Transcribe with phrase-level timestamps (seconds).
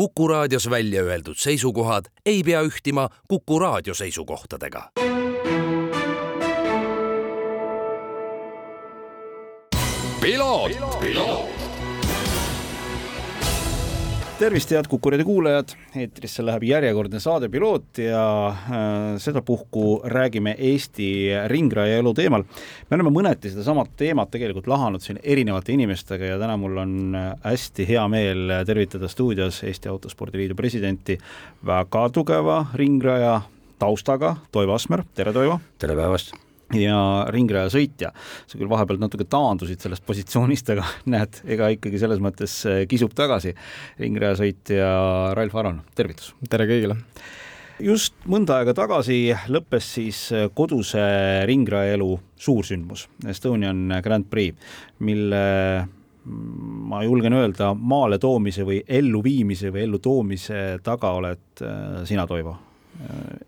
[0.00, 4.90] Kuku raadios välja öeldud seisukohad ei pea ühtima Kuku raadio seisukohtadega.
[14.40, 18.72] Tervist, head Kuku raadio kuulajad, eetrisse läheb järjekordne saade Piloot ja äh,
[19.20, 21.10] sedapuhku räägime Eesti
[21.52, 22.46] ringraja elu teemal.
[22.90, 27.30] me oleme mõneti sedasama teemat tegelikult lahanud siin erinevate inimestega ja täna mul on äh,
[27.44, 31.18] hästi hea meel tervitada stuudios Eesti Autospordi Liidu presidenti,
[31.66, 33.42] väga tugeva ringraja
[33.78, 35.60] taustaga, Toivo Asmer, tere Toivo!
[35.78, 36.49] tere päevast!
[36.76, 38.12] Ja ringrajasõitja.
[38.46, 43.14] sa küll vahepeal natuke taandusid sellest positsioonist, aga näed, ega ikkagi selles mõttes äh, kisub
[43.16, 43.54] tagasi.
[44.00, 46.34] ringrajasõitja Ralf Aron, tervitus!
[46.48, 46.98] tere kõigile!
[47.80, 51.00] just mõnda aega tagasi lõppes siis äh, koduse
[51.48, 54.56] ringrajaelu suursündmus, Estonian Grand Prix,
[55.06, 55.44] mille
[55.80, 62.58] mm, ma julgen öelda, maale toomise või elluviimise või ellutoomise taga oled äh, sina, Toivo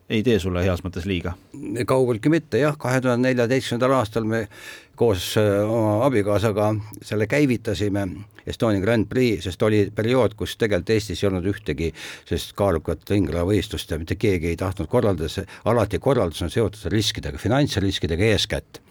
[0.09, 1.35] ei tee sulle heas mõttes liiga?
[1.87, 4.47] kaugeltki mitte jah, kahe tuhande neljateistkümnendal aastal me
[4.97, 8.07] koos äh, oma abikaasaga selle käivitasime,
[8.47, 13.93] Estonia Grand Prix, sest oli periood, kus tegelikult Eestis ei olnud ühtegi sellist kaalukat ringrahavõistlust
[13.93, 18.83] ja mitte keegi ei tahtnud korraldada, alati korraldus on seotud riskidega, finantsriskidega eeskätt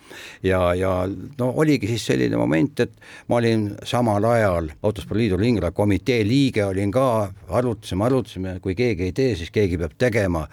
[0.44, 0.94] ja, ja
[1.38, 2.94] no oligi siis selline moment, et
[3.30, 7.08] ma olin samal ajal Autospordi Liidu ringrakomitee liige olin ka,
[7.50, 10.48] arutasime, arutasime, kui keegi ei tee, siis keegi peab tegema.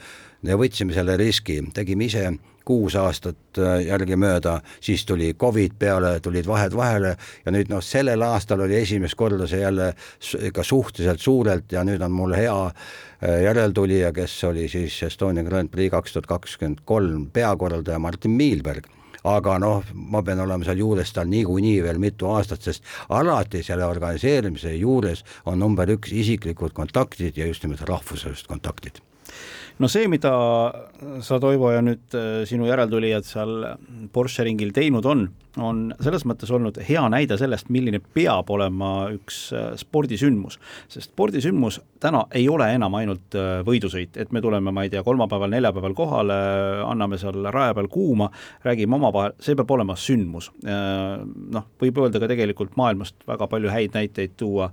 [0.47, 2.29] Ja võtsime selle riski, tegime ise
[2.69, 7.15] kuus aastat äh, järgemööda, siis tuli Covid peale, tulid vahed vahele.
[7.47, 9.93] Ja nüüd noh, sellel aastal oli esimest korda see jälle
[10.51, 15.73] ikka suhteliselt suurelt ja nüüd on mul hea äh, järeltulija, kes oli siis Estonia Grand
[15.73, 18.91] Prix kaks tuhat kakskümmend kolm peakorraldaja Martin Miilberg
[19.35, 23.87] aga noh, ma pean olema seal juures tal niikuinii veel mitu aastat, sest alati selle
[23.89, 29.03] organiseerimise juures on number üks isiklikud kontaktid ja just nimelt rahvusvahelised kontaktid
[29.79, 30.33] no see, mida
[31.25, 33.55] sa, Toivo, ja nüüd äh, sinu järeltulijad seal
[34.13, 35.29] Porsche ringil teinud on,
[35.63, 40.59] on selles mõttes olnud hea näide sellest, milline peab olema üks äh, spordisündmus.
[40.91, 45.03] sest spordisündmus täna ei ole enam ainult äh, võidusõit, et me tuleme, ma ei tea,
[45.07, 46.39] kolmapäeval, neljapäeval kohale,
[46.87, 48.31] anname seal raja peal kuuma,
[48.67, 50.51] räägime omavahel, see peab olema sündmus.
[50.59, 54.69] Noh, võib öelda ka tegelikult maailmast väga palju häid näiteid tuua,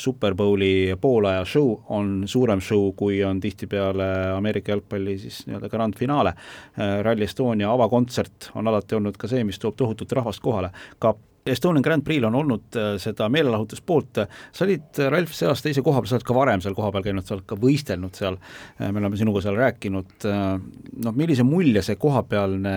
[0.00, 5.96] Super Bowli poolaja show on suurem show, kui on tihtipeale Ameerika jalgpalli siis nii-öelda grand
[5.98, 6.32] finaale.
[6.76, 11.14] Rally Estonia avakontsert on alati olnud ka see, mis toob tohutut rahvast kohale, ka
[11.46, 14.18] Estonian Grand Prix'l on olnud äh, seda meelelahutuspoolt,
[14.52, 17.06] sa olid, äh, Ralf, see aasta ise koha peal, sa oled ka varem seal kohapeal
[17.06, 18.36] käinud, sa oled ka võistelnud seal,
[18.76, 22.74] äh, me oleme sinuga seal rääkinud, noh, millise mulje see kohapealne,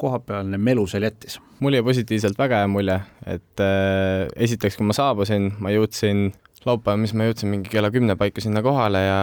[0.00, 1.40] kohapealne melu seal jättis?
[1.62, 6.30] mul jäi positiivselt väga hea mulje, et äh, esiteks, kui ma saabusin, ma jõudsin
[6.66, 9.18] laupäeval, mis ma jõudsin mingi kella kümne paiku sinna kohale ja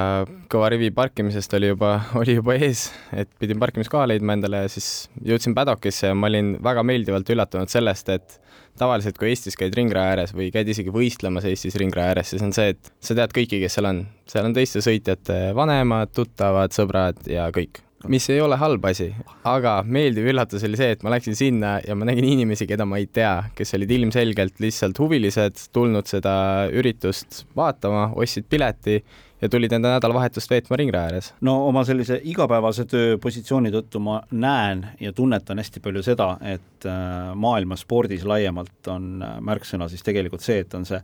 [0.52, 5.10] kõva rivi parkimisest oli juba, oli juba ees, et pidin parkimiskoha leidma endale ja siis
[5.26, 8.40] jõudsin paddockisse ja ma olin väga meeldivalt üllatunud sellest, et
[8.80, 12.56] tavaliselt, kui Eestis käid ringraja ääres või käid isegi võistlemas Eestis ringraja ääres, siis on
[12.56, 14.06] see, et sa tead kõiki, kes seal on.
[14.30, 19.10] seal on teiste sõitjate vanemad, tuttavad, sõbrad ja kõik mis ei ole halb asi,
[19.48, 23.00] aga meeldiv üllatus oli see, et ma läksin sinna ja ma nägin inimesi, keda ma
[23.02, 26.34] ei tea, kes olid ilmselgelt lihtsalt huvilised, tulnud seda
[26.72, 29.02] üritust vaatama, ostsid pileti
[29.42, 31.34] ja tulid enda nädalavahetust veetma ringraja ääres.
[31.42, 36.88] no oma sellise igapäevase töö positsiooni tõttu ma näen ja tunnetan hästi palju seda, et
[36.88, 41.00] äh, maailma spordis laiemalt on äh, märksõna siis tegelikult see, et on see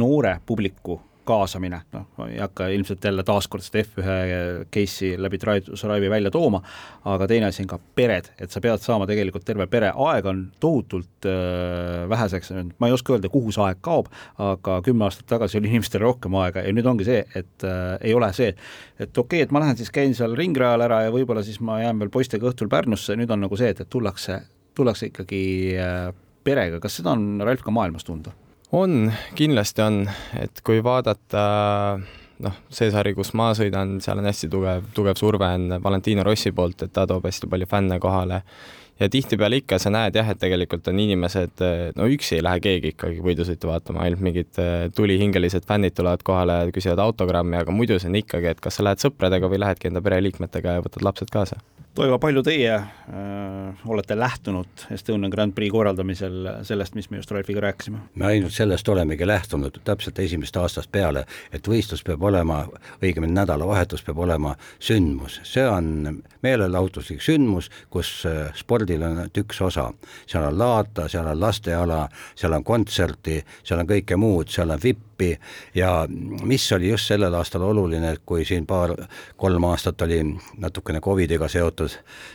[0.00, 5.66] noore publiku kaasamine, noh, ma ei hakka ilmselt jälle taaskord seda F1 case'i läbi Drive
[5.68, 6.60] to Survive'i välja tooma,
[7.08, 10.44] aga teine asi on ka pered, et sa pead saama tegelikult terve pere, aega on
[10.62, 14.10] tohutult äh, väheseks, ma ei oska öelda, kuhu see aeg kaob,
[14.42, 18.16] aga kümme aastat tagasi oli inimestel rohkem aega ja nüüd ongi see, et äh, ei
[18.16, 18.54] ole see,
[18.98, 21.80] et okei okay,, et ma lähen siis käin seal ringrajal ära ja võib-olla siis ma
[21.82, 24.40] jään veel poistega õhtul Pärnusse, nüüd on nagu see, et, et tullakse,
[24.78, 25.42] tullakse ikkagi
[25.78, 26.10] äh,
[26.44, 28.34] perega, kas seda on, Ralf, ka maailmas tunda?
[28.72, 30.02] On, kindlasti on,
[30.40, 31.44] et kui vaadata
[32.44, 36.52] noh, see sari, kus ma sõidan, seal on hästi tugev, tugev surve on Valentino Rossi
[36.54, 38.42] poolt, et ta toob hästi palju fänne kohale.
[38.98, 41.60] ja tihtipeale ikka sa näed jah, et tegelikult on inimesed,
[41.94, 46.56] no üksi ei lähe keegi ikkagi võidusõitu vaatama, ainult mingid eh, tulihingelised fännid tulevad kohale,
[46.74, 50.02] küsivad autogrammi, aga muidu see on ikkagi, et kas sa lähed sõpradega või lähedki enda
[50.02, 51.60] pereliikmetega ja võtad lapsed kaasa
[51.98, 57.60] Toivo, palju teie äh, olete lähtunud Estonian Grand Prix korraldamisel sellest, mis me just Ralfiga
[57.60, 57.98] rääkisime?
[58.14, 62.60] me ainult sellest olemegi lähtunud täpselt esimesest aastast peale, et võistlus peab olema,
[63.02, 69.58] õigemini nädalavahetus peab olema sündmus, see on meelelahutuslik sündmus, kus äh, spordil on ainult üks
[69.66, 69.90] osa.
[70.26, 72.04] seal on laata, seal on lasteala,
[72.38, 75.34] seal on kontserti, seal on kõike muud, seal on vippi
[75.74, 76.06] ja
[76.46, 80.22] mis oli just sellel aastal oluline, kui siin paar-kolm aastat oli
[80.62, 81.87] natukene Covidiga seotud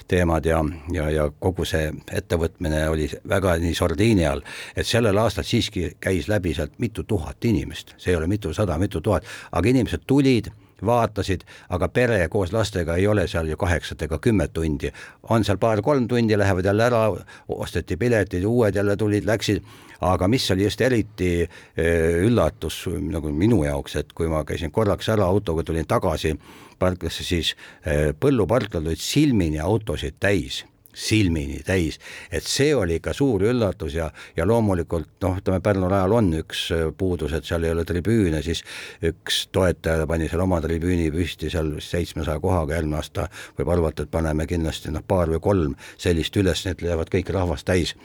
[0.08, 0.62] teemad ja,
[0.94, 4.44] ja, ja kogu see ettevõtmine oli väga nii sordiini all,
[4.76, 9.02] et sellel aastal siiski käis läbi sealt mitu tuhat inimest, see ei ole mitusada, mitu
[9.02, 10.52] tuhat, aga inimesed tulid
[10.86, 14.92] vaatasid, aga pere koos lastega ei ole seal ju kaheksat ega kümmet tundi.
[15.30, 17.04] on seal paar-kolm tundi, lähevad jälle ära,
[17.48, 19.64] osteti piletid, uued jälle tulid, läksid,
[20.02, 25.10] aga mis oli just eriti eh, üllatus nagu minu jaoks, et kui ma käisin korraks
[25.10, 26.36] ära autoga, tulin tagasi
[26.80, 32.00] parklasse, siis eh, põlluparklad olid silmini autosid täis silmini täis,
[32.32, 36.66] et see oli ikka suur üllatus ja, ja loomulikult noh, ütleme Pärnu rajal on üks
[36.76, 38.64] eh, puudus, et seal ei ole tribüüne, siis
[39.04, 44.14] üks toetaja pani seal oma tribüüni püsti seal seitsmesaja kohaga, järgmine aasta võib arvata, et
[44.14, 47.96] paneme kindlasti noh, paar või kolm sellist üles, need lähevad kõik rahvast täis.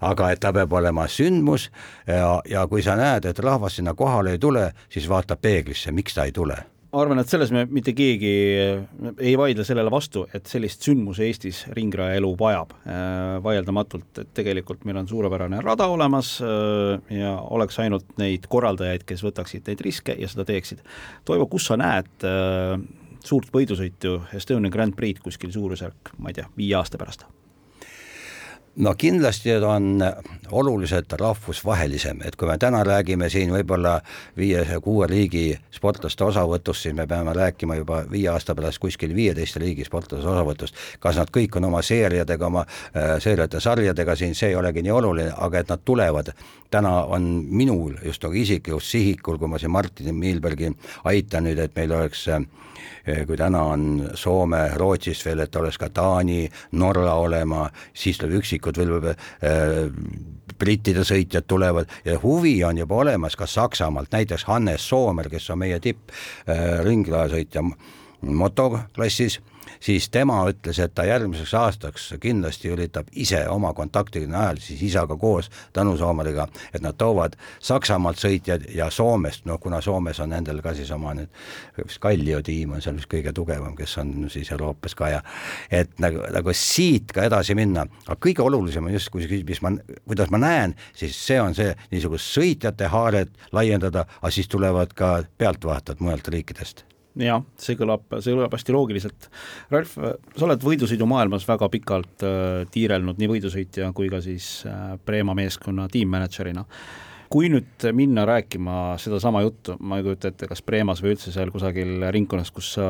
[0.00, 1.70] aga et ta peab olema sündmus
[2.06, 6.14] ja, ja kui sa näed, et rahvas sinna kohale ei tule, siis vaata peeglisse, miks
[6.14, 8.32] ta ei tule ma arvan, et selles me mitte keegi
[9.20, 12.72] ei vaidle sellele vastu, et sellist sündmuse Eestis ringraja elu vajab.
[12.88, 19.04] Äh, vaieldamatult, et tegelikult meil on suurepärane rada olemas äh, ja oleks ainult neid korraldajaid,
[19.08, 20.80] kes võtaksid neid riske ja seda teeksid.
[21.28, 22.78] Toivo, kus sa näed äh,
[23.24, 27.28] suurt võidusõitu Estonian Grand Prix'd kuskil suurusjärk, ma ei tea, viie aasta pärast?
[28.78, 30.04] No kindlasti on
[30.50, 33.98] oluliselt rahvusvahelisem, et kui me täna räägime siin võib-olla
[34.36, 35.44] viie-kuue riigi
[35.74, 40.74] sportlaste osavõtust, siis me peame rääkima juba viie aasta pärast kuskil viieteist riigi sportlaste osavõtust.
[41.00, 44.94] kas nad kõik on oma seeriadega, oma äh, seeriate sarjadega siin, see ei olegi nii
[44.94, 46.32] oluline, aga et nad tulevad.
[46.70, 50.72] täna on minul just nagu isiklikult sihikul, kui ma siin Martin Miilbergi
[51.04, 52.42] aitan nüüd, et meil oleks äh,
[53.26, 58.67] kui täna on Soome, Rootsist veel, et oleks ka Taani, Norra olema, siis tuleb üksikud
[58.76, 59.88] veel äh,
[60.58, 65.58] brittide sõitjad tulevad ja huvi on juba olemas ka Saksamaalt, näiteks Hannes Soomer, kes on
[65.58, 66.10] meie tipp
[66.48, 66.82] äh,
[68.20, 69.40] motoklassis
[69.80, 75.16] siis tema ütles, et ta järgmiseks aastaks kindlasti üritab ise oma kontaktide najal siis isaga
[75.16, 80.62] koos, Tõnu Soomeriga, et nad toovad Saksamaalt sõitjad ja Soomest, noh kuna Soomes on nendel
[80.64, 81.30] ka siis oma nüüd,
[81.78, 85.22] vist Kallio tiim on seal vist kõige tugevam, kes on siis Euroopas ka ja
[85.70, 89.46] et nagu, nagu siit ka edasi minna, aga kõige olulisem on just, kui sa küsid,
[89.48, 89.74] mis ma,
[90.06, 95.18] kuidas ma näen, siis see on see niisugust sõitjate haaret laiendada, aga siis tulevad ka
[95.38, 99.28] pealtvaatajad mujalt riikidest jah, see kõlab, see kõlab hästi loogiliselt.
[99.72, 105.36] Ralf, sa oled võidusõidumaailmas väga pikalt äh, tiirelnud nii võidusõitja kui ka siis äh, Preema
[105.38, 106.64] meeskonna tiimmänedžerina.
[107.28, 111.50] kui nüüd minna rääkima sedasama juttu, ma ei kujuta ette, kas Preemas või üldse seal
[111.52, 112.86] kusagil ringkonnas, kus sa,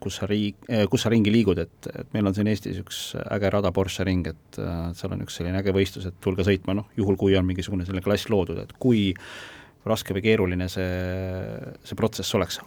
[0.00, 3.02] kus sa riik äh,, kus sa ringi liigud, et, et meil on siin Eestis üks
[3.20, 6.78] äge rada Porsche ring, et äh, seal on üks selline äge võistlus, et tulge sõitma,
[6.80, 9.10] noh, juhul kui on mingisugune selline klass loodud, et kui
[9.88, 10.88] raske või keeruline see,
[11.84, 12.62] see protsess oleks?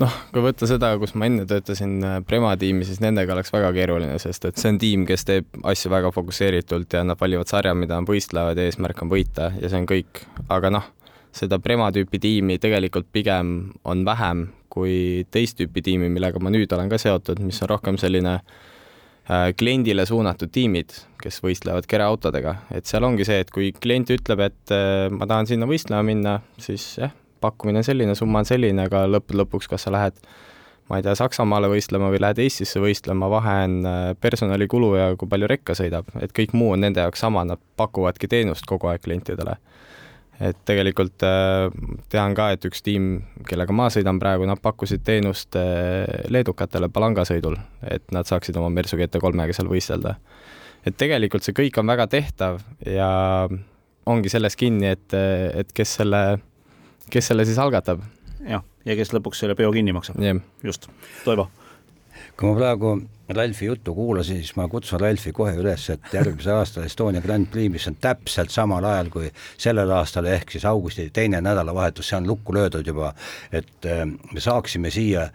[0.00, 3.72] Noh, kui võtta seda, kus ma enne töötasin äh, Prema tiimi, siis nendega oleks väga
[3.76, 7.74] keeruline, sest et see on tiim, kes teeb asju väga fokusseeritult ja nad valivad sarja,
[7.76, 10.24] mida nad võistlevad ja eesmärk on võita ja see on kõik.
[10.48, 10.90] aga noh,
[11.32, 16.70] seda Prema tüüpi tiimi tegelikult pigem on vähem kui teist tüüpi tiimi, millega ma nüüd
[16.72, 22.88] olen ka seotud, mis on rohkem selline äh, kliendile suunatud tiimid, kes võistlevad kereautodega, et
[22.88, 26.86] seal ongi see, et kui klient ütleb, et äh, ma tahan sinna võistlema minna, siis
[27.02, 27.12] jah,
[27.42, 30.18] pakkumine on selline, summa on selline, aga lõppude lõpuks, kas sa lähed
[30.92, 35.30] ma ei tea, Saksamaale võistlema või lähed Eestisse võistlema, vahe on äh, personalikulu ja kui
[35.30, 39.04] palju rekka sõidab, et kõik muu on nende jaoks sama, nad pakuvadki teenust kogu aeg
[39.04, 39.56] klientidele.
[40.42, 41.70] et tegelikult äh,
[42.10, 47.56] tean ka, et üks tiim, kellega ma sõidan praegu, nad pakkusid teenust äh, leedukatele palangasõidul,
[47.88, 50.16] et nad saaksid oma Mersu GT3-ga seal võistelda.
[50.84, 53.48] et tegelikult see kõik on väga tehtav ja
[54.06, 56.40] ongi selles kinni, et, et kes selle
[57.10, 58.02] kes selle siis algatab?
[58.48, 60.38] jah, ja kes lõpuks selle peo kinni maksab yeah..
[60.64, 60.88] just,
[61.24, 61.48] Toivo.
[62.36, 62.94] kui ma praegu
[63.32, 67.70] Ralfi juttu kuulasin, siis ma kutsun Ralfi kohe üles, et järgmisel aastal Estonia Grand Prix,
[67.72, 72.28] mis on täpselt samal ajal kui sellel aastal, ehk siis augusti teine nädalavahetus, see on
[72.28, 73.14] lukku löödud juba,
[73.52, 75.30] et äh, me saaksime siia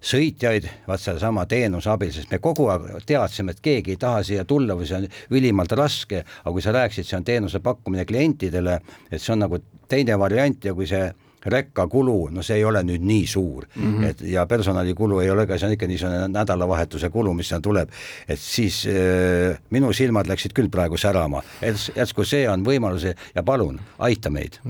[0.00, 4.44] sõitjaid, vaat sellesama teenuse abil, sest me kogu aeg teadsime, et keegi ei taha siia
[4.48, 8.80] tulla või see on ülimalt raske, aga kui sa rääkisid, see on teenuse pakkumine klientidele,
[9.10, 13.04] et see on nagu teine variant ja kui see rekkakulu, no see ei ole nüüd
[13.06, 14.04] nii suur mm, -hmm.
[14.10, 17.88] et ja personalikulu ei ole ka, see on ikka niisugune nädalavahetuse kulu, mis seal tuleb,
[18.28, 23.42] et siis äh, minu silmad läksid küll praegu särama, et järsku see on võimalus ja
[23.42, 24.60] palun, aita meid.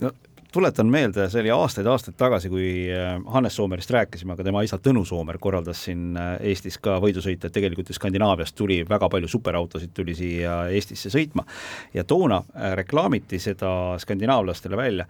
[0.00, 0.12] no
[0.56, 5.02] tuletan meelde, see oli aastaid-aastaid tagasi, kui äh, Hannes Soomerist rääkisime, aga tema isa Tõnu
[5.04, 10.16] Soomer korraldas siin äh, Eestis ka võidusõite, tegelikult ju Skandinaaviast tuli väga palju superautosid tuli
[10.16, 11.44] siia Eestisse sõitma.
[11.92, 13.70] Ja toona äh, reklaamiti seda
[14.00, 15.08] skandinaavlastele välja,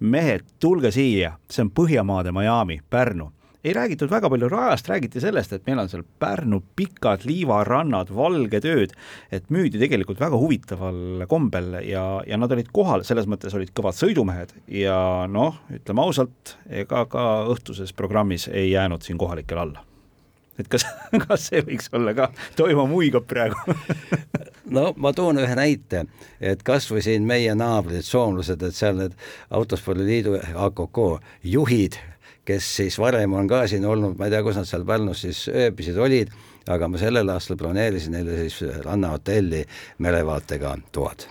[0.00, 3.30] mehed, tulge siia, see on Põhjamaade Miami, Pärnu
[3.66, 8.68] ei räägitud väga palju rajast, räägiti sellest, et meil on seal Pärnu pikad liivarannad, valged
[8.68, 8.94] ööd,
[9.34, 13.98] et müüdi tegelikult väga huvitaval kombel ja, ja nad olid kohal, selles mõttes olid kõvad
[13.98, 14.98] sõidumehed ja
[15.30, 19.82] noh, ütleme ausalt, ega ka õhtuses programmis ei jäänud siin kohalikel alla.
[20.56, 20.86] Et kas,
[21.26, 23.58] kas see võiks olla ka, Toivo muigab praegu?
[24.66, 26.00] No ma toon ühe näite,
[26.42, 29.12] et kas või siin meie naabrid, soomlased, et seal need
[29.54, 30.98] Autospordiliidu AKK
[31.46, 32.00] juhid
[32.46, 35.46] kes siis varem on ka siin olnud, ma ei tea, kus nad seal Pärnus siis
[35.52, 36.30] ööbisid olid,
[36.70, 39.64] aga ma sellel aastal broneerisin neile siis rannahotelli
[40.06, 41.26] merevaatega toad.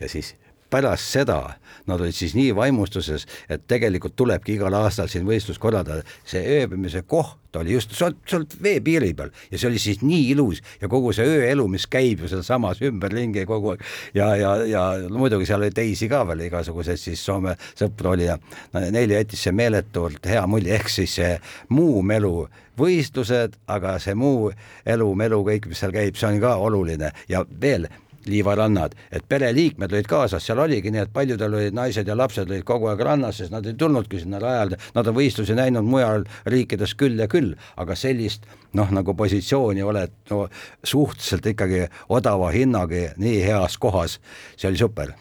[0.00, 0.34] ja siis
[0.76, 1.40] pärast seda
[1.86, 7.02] nad olid siis nii vaimustuses, et tegelikult tulebki igal aastal siin võistlus korraldada, see ööbimise
[7.06, 11.14] koht oli just sealt, sealt veepiiri peal ja see oli siis nii ilus ja kogu
[11.16, 13.84] see ööelu, mis käib ju sealsamas ümberringi kogu aeg.
[14.18, 18.36] Ja, ja, ja muidugi seal oli teisi ka veel igasuguseid siis Soome sõpru oli ja
[18.36, 21.32] no, neile jättis see meeletult hea mulje, ehk siis see
[21.72, 24.50] muu melu võistlused, aga see muu
[24.84, 27.14] elu, melu, kõik, mis seal käib, see on ka oluline.
[27.32, 27.88] Ja veel
[28.28, 32.64] liivarannad, et pereliikmed olid kaasas, seal oligi nii, et paljudel olid naised ja lapsed olid
[32.66, 36.96] kogu aeg rannas, sest nad ei tulnudki sinna rajale, nad on võistlusi näinud mujal riikides
[36.98, 40.46] küll ja küll, aga sellist noh, nagu positsiooni oled no,
[40.84, 44.18] suhteliselt ikkagi odava hinnaga nii heas kohas,
[44.56, 45.14] see oli super.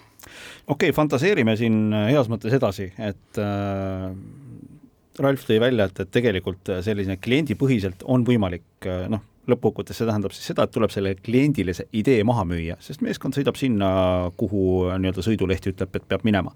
[0.67, 4.09] okei okay,, fantaseerime siin heas mõttes edasi, et äh,
[5.15, 9.21] Ralf tõi välja, et, et tegelikult selline kliendipõhiselt on võimalik noh,
[9.51, 13.37] lõppkokkuvõttes see tähendab siis seda, et tuleb sellele kliendile see idee maha müüa, sest meeskond
[13.37, 13.89] sõidab sinna,
[14.39, 16.53] kuhu nii-öelda sõiduleht ütleb, et peab minema.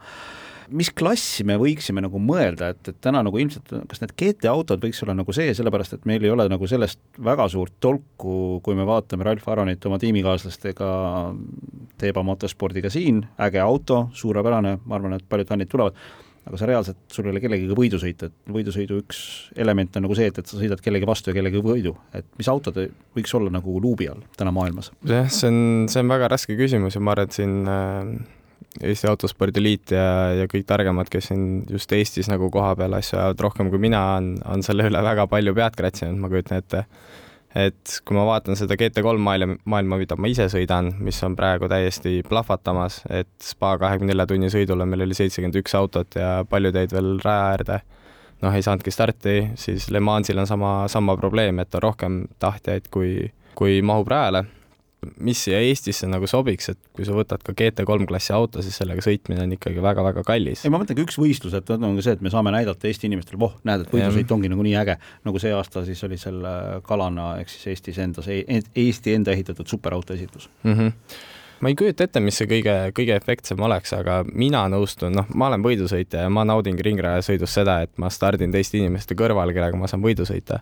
[0.69, 4.83] Mis klassi me võiksime nagu mõelda, et, et täna nagu ilmselt, kas need GT autod
[4.83, 8.77] võiks olla nagu see, sellepärast et meil ei ole nagu sellest väga suurt tolku, kui
[8.77, 10.91] me vaatame Ralf Aronit oma tiimikaaslastega
[11.99, 15.97] Teeba motospordiga siin, äge auto, suurepärane, ma arvan, et paljud fännid tulevad
[16.49, 19.19] aga sa reaalselt, sul ei ole kellegagi võidu sõita, et võidusõidu üks
[19.59, 22.49] element on nagu see, et, et sa sõidad kellegi vastu ja kellegi võidu, et mis
[22.49, 22.79] autod
[23.17, 24.91] võiks olla nagu luubi all täna maailmas?
[25.07, 28.11] jah, see on, see on väga raske küsimus ja ma arvan, et siin äh,
[28.89, 30.09] Eesti Autospordi Liit ja,
[30.41, 34.35] ja kõik targemad, kes siin just Eestis nagu kohapeal asju ajavad rohkem kui mina, on,
[34.49, 36.99] on selle üle väga palju pead kratsinud, ma kujutan ette et
[37.53, 42.19] kui ma vaatan seda GT3 maailma, maailma, mida ma ise sõidan, mis on praegu täiesti
[42.29, 46.93] plahvatamas, et spa kahekümne nelja tunni sõidule meil oli seitsekümmend üks autot ja paljud jäid
[46.93, 47.79] veel raja äärde,
[48.43, 52.91] noh, ei saanudki starti, siis Le Mansil on sama, sama probleem, et on rohkem tahtjaid,
[52.93, 54.45] kui, kui mahub rajale
[55.23, 59.03] mis siia Eestisse nagu sobiks, et kui sa võtad ka GT3 klassi auto, siis sellega
[59.03, 60.65] sõitmine on ikkagi väga-väga kallis.
[60.65, 63.39] ei, ma mõtlengi üks võistlus, et on ka see, et me saame näidata Eesti inimestele,
[63.39, 66.53] voh, näed, et võidusõit ongi nagu nii äge, nagu see aasta siis oli selle
[66.87, 70.73] Kalana ehk siis Eestis endas, Eesti enda ehitatud superauto esitlus mm.
[70.73, 71.27] -hmm
[71.59, 75.49] ma ei kujuta ette, mis see kõige, kõige efektsem oleks, aga mina nõustun, noh, ma
[75.49, 79.89] olen võidusõitja ja ma naudingi ringrajasõidus seda, et ma stardin teiste inimeste kõrval, kellega ma
[79.91, 80.61] saan võidu sõita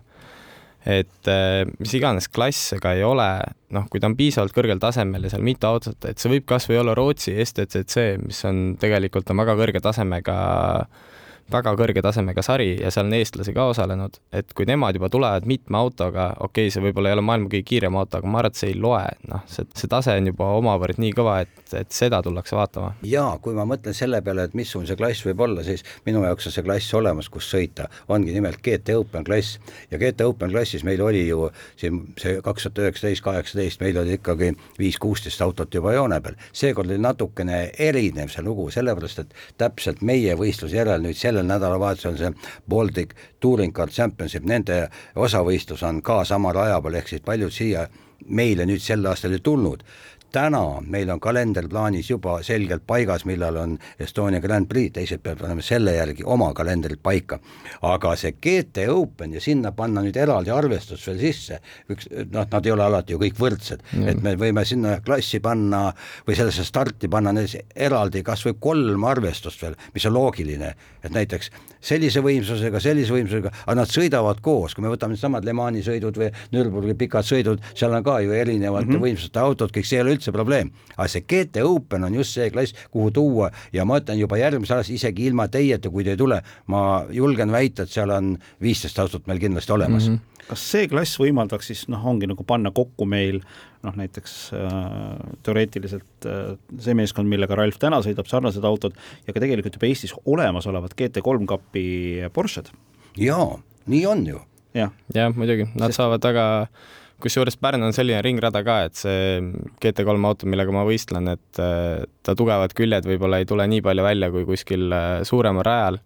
[0.86, 3.28] et äh, mis iganes klass ka ei ole,
[3.74, 6.68] noh, kui ta on piisavalt kõrgel tasemel ja seal mitu autot, et see võib kas
[6.70, 10.38] või olla Rootsi STCC, mis on tegelikult on väga kõrge tasemega
[10.84, 11.06] äh,
[11.52, 15.46] väga kõrge tasemega sari ja seal on eestlasi ka osalenud, et kui nemad juba tulevad
[15.48, 18.52] mitme autoga, okei okay,, see võib-olla ei ole maailma kõige kiirem auto, aga ma arvan,
[18.52, 21.94] et see ei loe, noh, see, see tase on juba omavõrd nii kõva, et, et
[21.94, 22.92] seda tullakse vaatama.
[23.08, 26.50] jaa, kui ma mõtlen selle peale, et missugune see klass võib olla, siis minu jaoks
[26.50, 29.58] on see klass olemas, kus sõita, ongi nimelt GT Open klass
[29.92, 31.48] ja GT Open klassis meil oli ju
[31.80, 36.90] siin see kaks tuhat üheksateist, kaheksateist, meil oli ikkagi viis-kuusteist autot juba joone peal, seekord
[36.90, 42.16] oli natukene erinev see lugu, sellepärast et täpselt meie võistluse järel nüüd selle sellel nädalavahetusel
[42.18, 42.32] see
[42.68, 47.88] Baltic Touring Car Championship, nende osavõistlus on ka sama raja peal, ehk siis paljud siia
[48.26, 49.84] meile nüüd sel aastal ei tulnud
[50.32, 55.42] täna meil on kalender plaanis juba selgelt paigas, millal on Estonia Grand Prix, teised peavad
[55.44, 57.38] panema selle järgi oma kalendrid paika.
[57.82, 62.66] aga see GT Open ja sinna panna nüüd eraldi arvestus veel sisse, üks noh, nad
[62.66, 65.92] ei ole alati ju kõik võrdsed, et me võime sinna klassi panna
[66.26, 67.32] või sellesse starti panna
[67.74, 73.52] eraldi kas või kolm arvestust veel, mis on loogiline, et näiteks sellise võimsusega, sellise võimsusega,
[73.64, 77.62] aga nad sõidavad koos, kui me võtame needsamad Le Mani sõidud või Nürburgri pikad sõidud,
[77.74, 79.04] seal on ka ju erinevate mm -hmm.
[79.06, 80.72] võimsuste autod, kõik see ei ole üldse probleem.
[80.96, 84.80] aga see GT Open on just see klass, kuhu tuua ja ma ütlen juba järgmisel
[84.80, 86.82] aastal isegi ilma teieta, kui te ei tule, ma
[87.14, 90.18] julgen väita, et seal on viisteist autot meil kindlasti olemas mm.
[90.18, 93.42] -hmm kas see klass võimaldaks siis noh, ongi nagu panna kokku meil
[93.84, 98.96] noh, näiteks äh, teoreetiliselt äh, see meeskond, millega Ralf täna sõidab, sarnased autod
[99.26, 101.88] ja ka tegelikult juba Eestis olemasolevad GT3 kapi
[102.32, 102.72] Porsched?
[103.20, 103.58] jaa,
[103.92, 104.40] nii on ju
[104.76, 106.00] jah ja,, muidugi, nad Sest...
[106.00, 106.46] saavad väga
[107.22, 109.40] kusjuures Pärnu on selline ringrada ka, et see
[109.82, 114.06] GT3 auto, millega ma võistlen, et äh, ta tugevad küljed võib-olla ei tule nii palju
[114.06, 116.00] välja kui kuskil äh, suuremal rajal,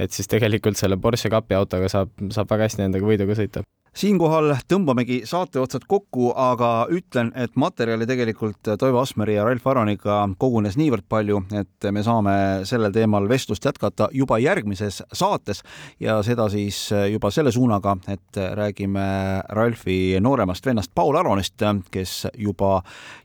[0.00, 3.64] et siis tegelikult selle Porsche kapi autoga saab, saab väga hästi nendega võidu ka sõita
[3.94, 10.16] siinkohal tõmbamegi saate otsad kokku, aga ütlen, et materjali tegelikult Toivo Asmeri ja Ralf Aroniga
[10.38, 12.34] kogunes niivõrd palju, et me saame
[12.66, 15.62] sellel teemal vestlust jätkata juba järgmises saates
[16.02, 19.06] ja seda siis juba selle suunaga, et räägime
[19.54, 21.62] Ralfi nooremast vennast Paul Aronist,
[21.94, 22.80] kes juba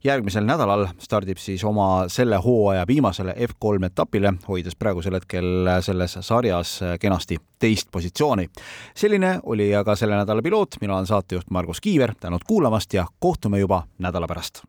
[0.06, 6.78] järgmisel nädalal stardib siis oma selle hooaja viimasele F3 etapile, hoides praegusel hetkel selles sarjas
[7.02, 8.48] kenasti teist positsiooni.
[8.96, 13.06] selline oli aga selle nädala piloot piloot, mina olen saatejuht Margus Kiiver, tänud kuulamast ja
[13.20, 14.60] kohtume juba nädala pärast.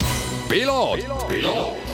[0.49, 1.90] piloot, piloot..